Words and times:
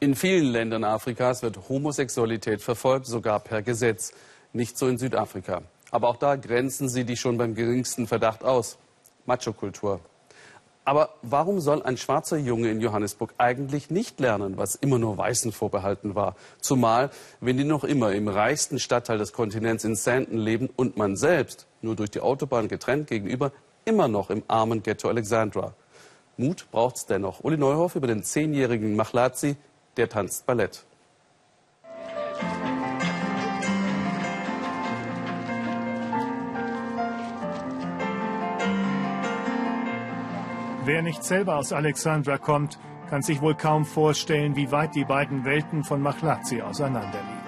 In 0.00 0.14
vielen 0.14 0.52
Ländern 0.52 0.84
Afrikas 0.84 1.42
wird 1.42 1.58
Homosexualität 1.68 2.62
verfolgt, 2.62 3.06
sogar 3.06 3.40
per 3.40 3.62
Gesetz. 3.62 4.12
Nicht 4.52 4.78
so 4.78 4.86
in 4.86 4.96
Südafrika. 4.96 5.62
Aber 5.90 6.08
auch 6.08 6.16
da 6.16 6.36
grenzen 6.36 6.88
sie 6.88 7.02
die 7.02 7.16
schon 7.16 7.36
beim 7.36 7.56
geringsten 7.56 8.06
Verdacht 8.06 8.44
aus. 8.44 8.78
Macho-Kultur. 9.26 9.98
Aber 10.84 11.14
warum 11.22 11.58
soll 11.58 11.82
ein 11.82 11.96
schwarzer 11.96 12.36
Junge 12.36 12.70
in 12.70 12.80
Johannesburg 12.80 13.34
eigentlich 13.38 13.90
nicht 13.90 14.20
lernen, 14.20 14.56
was 14.56 14.76
immer 14.76 15.00
nur 15.00 15.18
Weißen 15.18 15.50
vorbehalten 15.50 16.14
war? 16.14 16.36
Zumal, 16.60 17.10
wenn 17.40 17.56
die 17.56 17.64
noch 17.64 17.82
immer 17.82 18.12
im 18.12 18.28
reichsten 18.28 18.78
Stadtteil 18.78 19.18
des 19.18 19.32
Kontinents 19.32 19.82
in 19.82 19.96
Sandton 19.96 20.38
leben 20.38 20.70
und 20.76 20.96
man 20.96 21.16
selbst, 21.16 21.66
nur 21.82 21.96
durch 21.96 22.12
die 22.12 22.20
Autobahn 22.20 22.68
getrennt 22.68 23.08
gegenüber, 23.08 23.50
immer 23.84 24.06
noch 24.06 24.30
im 24.30 24.44
armen 24.46 24.84
Ghetto 24.84 25.08
Alexandra. 25.08 25.74
Mut 26.36 26.68
braucht's 26.70 27.04
dennoch. 27.04 27.42
Uli 27.42 27.56
Neuhoff 27.56 27.96
über 27.96 28.06
den 28.06 28.22
zehnjährigen 28.22 28.94
Machlazi 28.94 29.56
der 29.98 30.08
tanzt 30.08 30.46
Ballett. 30.46 30.86
Wer 40.84 41.02
nicht 41.02 41.22
selber 41.22 41.56
aus 41.56 41.72
Alexandra 41.72 42.38
kommt, 42.38 42.78
kann 43.10 43.20
sich 43.22 43.42
wohl 43.42 43.54
kaum 43.54 43.84
vorstellen, 43.84 44.56
wie 44.56 44.70
weit 44.70 44.94
die 44.94 45.04
beiden 45.04 45.44
Welten 45.44 45.84
von 45.84 46.00
Machlazi 46.00 46.62
auseinanderliegen. 46.62 47.38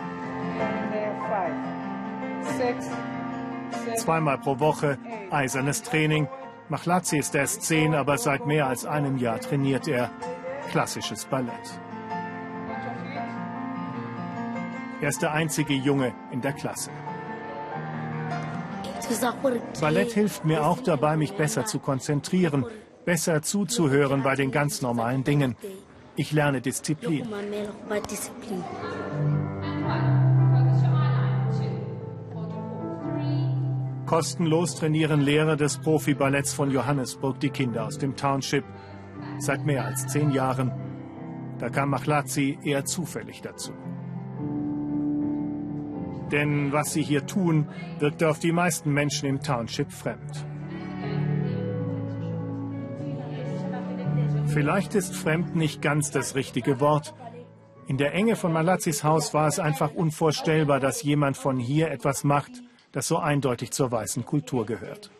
Zweimal 3.97 4.39
pro 4.39 4.59
Woche 4.59 4.99
eisernes 5.31 5.83
Training. 5.83 6.29
Machlazi 6.69 7.19
ist 7.19 7.35
erst 7.35 7.63
zehn, 7.63 7.95
aber 7.95 8.19
seit 8.19 8.47
mehr 8.47 8.67
als 8.67 8.85
einem 8.85 9.17
Jahr 9.17 9.41
trainiert 9.41 9.89
er 9.89 10.11
klassisches 10.71 11.25
Ballett. 11.25 11.81
Er 15.01 15.09
ist 15.09 15.23
der 15.23 15.33
einzige 15.33 15.75
Junge 15.75 16.13
in 16.31 16.41
der 16.41 16.53
Klasse. 16.53 16.91
Ballett 19.81 20.13
hilft 20.13 20.45
mir 20.45 20.65
auch 20.65 20.81
dabei, 20.83 21.17
mich 21.17 21.33
besser 21.33 21.65
zu 21.65 21.79
konzentrieren, 21.79 22.67
besser 23.05 23.43
zuzuhören 23.43 24.23
bei 24.23 24.37
den 24.37 24.51
ganz 24.51 24.83
normalen 24.83 25.25
Dingen. 25.25 25.57
Ich 26.17 26.33
lerne 26.33 26.61
Disziplin. 26.61 27.27
Kostenlos 34.07 34.75
trainieren 34.75 35.21
Lehrer 35.21 35.57
des 35.57 35.79
Profiballetts 35.79 36.53
von 36.53 36.71
Johannesburg 36.71 37.41
die 37.41 37.51
Kinder 37.51 37.87
aus 37.87 37.97
dem 37.97 38.17
Township. 38.17 38.65
Seit 39.39 39.65
mehr 39.65 39.85
als 39.85 40.07
zehn 40.09 40.31
Jahren. 40.31 40.73
Da 41.59 41.71
kam 41.71 41.91
Machlazi 41.91 42.59
eher 42.63 42.85
zufällig 42.85 43.41
dazu. 43.41 43.73
Denn 46.33 46.73
was 46.73 46.93
sie 46.93 47.03
hier 47.03 47.27
tun, 47.27 47.69
wirkt 47.99 48.23
auf 48.23 48.39
die 48.39 48.53
meisten 48.53 48.93
Menschen 48.93 49.29
im 49.29 49.43
Township 49.43 49.91
fremd. 49.91 50.47
Vielleicht 54.47 54.95
ist 54.95 55.15
fremd 55.15 55.55
nicht 55.55 55.81
ganz 55.81 56.11
das 56.11 56.35
richtige 56.35 56.81
Wort. 56.81 57.15
In 57.87 57.99
der 57.99 58.15
Enge 58.15 58.37
von 58.37 58.53
Malazis 58.53 59.05
Haus 59.05 59.33
war 59.35 59.47
es 59.47 59.59
einfach 59.59 59.95
unvorstellbar, 59.95 60.81
dass 60.81 61.03
jemand 61.03 61.37
von 61.37 61.59
hier 61.59 61.91
etwas 61.91 62.25
macht, 62.25 62.51
das 62.93 63.07
so 63.07 63.19
eindeutig 63.19 63.71
zur 63.71 63.91
weißen 63.93 64.25
Kultur 64.25 64.67
gehört. 64.67 65.11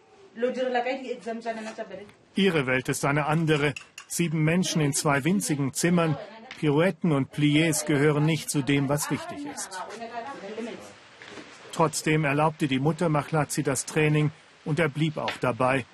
Ihre 2.35 2.67
Welt 2.67 2.89
ist 2.89 3.05
eine 3.05 3.27
andere. 3.27 3.75
Sieben 4.09 4.43
Menschen 4.43 4.81
in 4.81 4.93
zwei 4.93 5.25
winzigen 5.25 5.73
Zimmern, 5.73 6.17
Pirouetten 6.59 7.13
und 7.13 7.33
Pliés 7.33 7.87
gehören 7.87 8.27
nicht 8.27 8.51
zu 8.51 8.63
dem, 8.63 8.89
was 8.89 9.11
wichtig 9.11 9.47
ist. 9.47 9.81
Trotzdem 11.73 12.25
erlaubte 12.25 12.69
die 12.69 12.79
Mutter 12.79 13.09
Machlazi 13.09 13.63
das 13.63 13.87
Training 13.87 14.31
und 14.65 14.79
er 14.79 14.89
blieb 14.89 15.17
auch 15.17 15.33
dabei. 15.41 15.85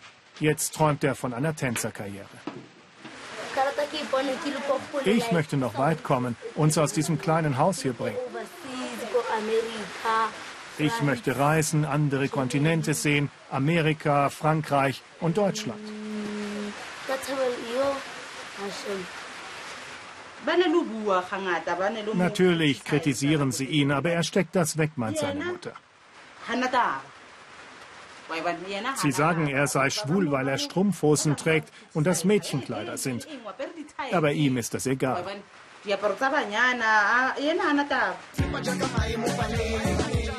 Jetzt 0.41 0.75
träumt 0.75 1.05
er 1.05 1.15
von 1.15 1.33
einer 1.33 1.55
Tänzerkarriere. 1.55 2.27
Ich 5.05 5.33
möchte 5.33 5.57
noch 5.57 5.79
weit 5.79 6.03
kommen, 6.03 6.37
uns 6.55 6.77
aus 6.79 6.93
diesem 6.93 7.19
kleinen 7.19 7.57
Haus 7.57 7.83
hier 7.83 7.93
bringen. 7.93 8.19
Ich 10.79 11.01
möchte 11.03 11.39
reisen, 11.39 11.85
andere 11.85 12.29
Kontinente 12.29 12.93
sehen, 12.93 13.31
Amerika, 13.51 14.29
Frankreich 14.29 15.03
und 15.21 15.39
Deutschland. 15.39 15.81
Natürlich 22.15 22.85
kritisieren 22.85 23.53
sie 23.53 23.65
ihn, 23.65 23.91
aber 23.93 24.11
er 24.11 24.23
steckt 24.23 24.55
das 24.55 24.79
weg, 24.79 24.93
meint 24.97 25.19
seine 25.19 25.45
Mutter. 25.45 25.73
Sie 28.97 29.13
sagen, 29.13 29.49
er 29.49 29.67
sei 29.67 29.91
schwul, 29.91 30.31
weil 30.31 30.49
er 30.49 30.59
Strumpfhosen 30.59 31.37
trägt 31.37 31.73
und 31.95 32.07
das 32.07 32.25
Mädchenkleider 32.25 32.97
sind. 32.97 33.27
Aber 34.13 34.33
ihm 34.33 34.57
ist 34.57 34.75
das 34.75 34.87
egal. 34.87 35.25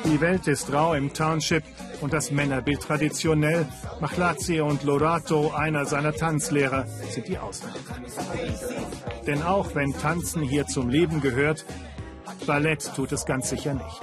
Die 0.04 0.20
Welt 0.20 0.46
ist 0.46 0.72
rau 0.72 0.94
im 0.94 1.12
Township 1.12 1.64
und 2.00 2.12
das 2.12 2.30
Männerbild 2.30 2.82
traditionell. 2.82 3.66
Machlazie 4.00 4.60
und 4.60 4.82
Lorato, 4.82 5.52
einer 5.52 5.86
seiner 5.86 6.12
Tanzlehrer, 6.12 6.86
sind 7.10 7.28
die 7.28 7.38
Ausnahme. 7.38 7.74
Denn 9.26 9.42
auch 9.42 9.74
wenn 9.74 9.92
Tanzen 9.94 10.42
hier 10.42 10.66
zum 10.66 10.90
Leben 10.90 11.20
gehört, 11.20 11.64
Ballett 12.46 12.94
tut 12.94 13.12
es 13.12 13.24
ganz 13.24 13.48
sicher 13.48 13.74
nicht. 13.74 14.00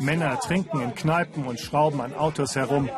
Männer 0.00 0.38
trinken 0.40 0.80
in 0.80 0.94
Kneipen 0.94 1.44
und 1.44 1.60
schrauben 1.60 2.00
an 2.00 2.14
Autos 2.14 2.56
herum. 2.56 2.88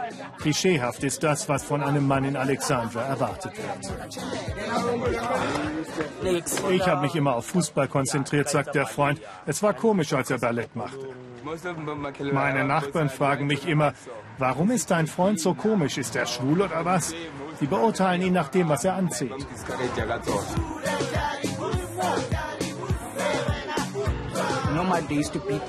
Klischeehaft 0.44 1.02
ist 1.04 1.22
das, 1.22 1.48
was 1.48 1.64
von 1.64 1.82
einem 1.82 2.06
Mann 2.06 2.22
in 2.22 2.36
Alexandra 2.36 3.00
erwartet 3.00 3.54
wird. 3.56 4.20
Ich 6.70 6.86
habe 6.86 7.00
mich 7.00 7.16
immer 7.16 7.34
auf 7.34 7.46
Fußball 7.46 7.88
konzentriert, 7.88 8.50
sagt 8.50 8.74
der 8.74 8.84
Freund. 8.84 9.22
Es 9.46 9.62
war 9.62 9.72
komisch, 9.72 10.12
als 10.12 10.28
er 10.28 10.38
Ballett 10.38 10.76
machte. 10.76 11.08
Meine 12.30 12.64
Nachbarn 12.64 13.08
fragen 13.08 13.46
mich 13.46 13.66
immer, 13.66 13.94
warum 14.36 14.70
ist 14.70 14.90
dein 14.90 15.06
Freund 15.06 15.40
so 15.40 15.54
komisch? 15.54 15.96
Ist 15.96 16.14
er 16.14 16.26
schwul 16.26 16.60
oder 16.60 16.84
was? 16.84 17.14
Sie 17.58 17.66
beurteilen 17.66 18.20
ihn 18.20 18.34
nach 18.34 18.48
dem, 18.48 18.68
was 18.68 18.84
er 18.84 18.96
anzieht. 18.96 19.32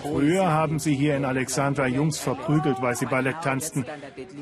Früher 0.01 0.47
haben 0.47 0.79
sie 0.79 0.95
hier 0.95 1.15
in 1.15 1.25
Alexandra 1.25 1.87
Jungs 1.87 2.19
verprügelt, 2.19 2.81
weil 2.81 2.95
sie 2.95 3.05
Ballett 3.05 3.41
tanzten. 3.41 3.85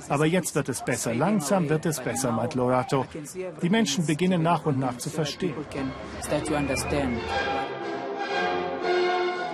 Aber 0.10 0.26
jetzt 0.26 0.56
wird 0.56 0.70
es 0.70 0.84
besser. 0.84 1.14
Langsam 1.14 1.70
wird 1.70 1.86
es 1.86 2.00
besser, 2.00 2.32
meint 2.32 2.56
Lorato. 2.56 3.06
Die 3.62 3.70
Menschen 3.70 4.06
beginnen 4.06 4.42
nach 4.42 4.66
und 4.66 4.80
nach 4.80 4.98
zu 4.98 5.10
verstehen. 5.10 5.56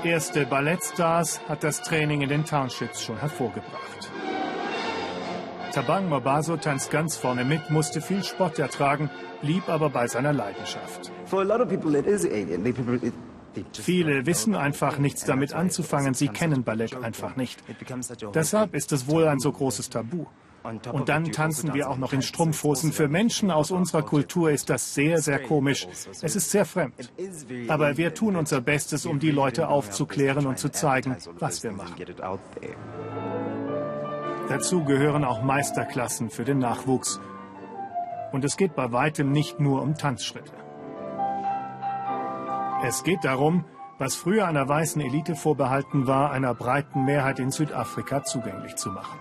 Erste 0.03 0.45
Ballettstars 0.45 1.41
hat 1.49 1.63
das 1.63 1.81
Training 1.81 2.21
in 2.21 2.29
den 2.29 2.45
Townships 2.45 3.03
schon 3.03 3.17
hervorgebracht. 3.17 4.11
Tabang 5.73 6.09
Mabaso 6.09 6.57
tanzt 6.57 6.89
ganz 6.89 7.15
vorne 7.15 7.45
mit, 7.45 7.69
musste 7.69 8.01
viel 8.01 8.23
Spott 8.23 8.57
ertragen, 8.57 9.09
blieb 9.41 9.69
aber 9.69 9.89
bei 9.89 10.07
seiner 10.07 10.33
Leidenschaft. 10.33 11.11
Viele 13.73 14.25
wissen 14.25 14.55
einfach 14.55 14.97
nichts 14.99 15.25
damit 15.25 15.53
anzufangen, 15.53 16.13
sie 16.13 16.27
kennen 16.27 16.63
Ballett 16.63 16.95
einfach 16.95 17.35
nicht. 17.35 17.63
Deshalb 18.33 18.75
ist 18.75 18.91
es 18.91 19.07
wohl 19.07 19.27
ein 19.27 19.39
so 19.39 19.51
großes 19.51 19.89
Tabu. 19.89 20.25
Und 20.63 21.09
dann 21.09 21.31
tanzen 21.31 21.73
wir 21.73 21.89
auch 21.89 21.97
noch 21.97 22.13
in 22.13 22.21
Strumpfhosen. 22.21 22.91
Für 22.91 23.07
Menschen 23.07 23.49
aus 23.49 23.71
unserer 23.71 24.03
Kultur 24.03 24.51
ist 24.51 24.69
das 24.69 24.93
sehr, 24.93 25.21
sehr 25.21 25.41
komisch. 25.41 25.87
Es 26.21 26.35
ist 26.35 26.51
sehr 26.51 26.65
fremd. 26.65 27.11
Aber 27.67 27.97
wir 27.97 28.13
tun 28.13 28.35
unser 28.35 28.61
Bestes, 28.61 29.05
um 29.05 29.19
die 29.19 29.31
Leute 29.31 29.69
aufzuklären 29.69 30.45
und 30.45 30.59
zu 30.59 30.69
zeigen, 30.69 31.15
was 31.39 31.63
wir 31.63 31.71
machen. 31.71 31.95
Dazu 34.49 34.83
gehören 34.83 35.23
auch 35.23 35.41
Meisterklassen 35.43 36.29
für 36.29 36.43
den 36.43 36.57
Nachwuchs. 36.59 37.19
Und 38.31 38.43
es 38.43 38.57
geht 38.57 38.75
bei 38.75 38.91
weitem 38.91 39.31
nicht 39.31 39.59
nur 39.59 39.81
um 39.81 39.95
Tanzschritte. 39.95 40.51
Es 42.81 43.03
geht 43.03 43.25
darum, 43.25 43.65
was 43.97 44.15
früher 44.15 44.47
einer 44.47 44.67
weißen 44.67 45.01
Elite 45.01 45.35
vorbehalten 45.35 46.07
war, 46.07 46.31
einer 46.31 46.53
breiten 46.53 47.03
Mehrheit 47.03 47.39
in 47.39 47.51
Südafrika 47.51 48.23
zugänglich 48.23 48.75
zu 48.77 48.89
machen. 48.89 49.19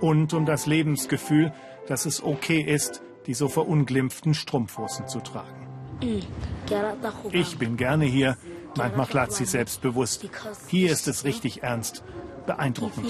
Und 0.00 0.34
um 0.34 0.44
das 0.44 0.66
Lebensgefühl, 0.66 1.52
dass 1.86 2.06
es 2.06 2.22
okay 2.22 2.60
ist, 2.60 3.02
die 3.26 3.34
so 3.34 3.48
verunglimpften 3.48 4.34
Strumpfhosen 4.34 5.06
zu 5.06 5.20
tragen. 5.20 5.68
Ich 7.30 7.58
bin 7.58 7.76
gerne 7.76 8.04
hier, 8.04 8.36
meint 8.76 8.96
Machlazi 8.96 9.44
selbstbewusst. 9.44 10.28
Hier 10.66 10.90
ist 10.90 11.06
es 11.06 11.24
richtig 11.24 11.62
ernst 11.62 12.02
beeindruckend. 12.46 13.06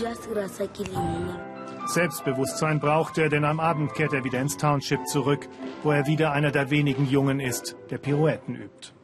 Selbstbewusstsein 1.86 2.80
braucht 2.80 3.16
er, 3.16 3.30
denn 3.30 3.44
am 3.46 3.60
Abend 3.60 3.94
kehrt 3.94 4.12
er 4.12 4.24
wieder 4.24 4.40
ins 4.40 4.58
Township 4.58 5.06
zurück, 5.06 5.48
wo 5.82 5.92
er 5.92 6.06
wieder 6.06 6.32
einer 6.32 6.50
der 6.50 6.70
wenigen 6.70 7.06
Jungen 7.06 7.40
ist, 7.40 7.76
der 7.90 7.96
Pirouetten 7.98 8.56
übt. 8.56 8.97